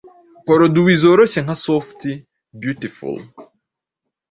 [0.45, 2.01] poroduwi zoroshye nka soft
[2.61, 3.15] beautiful,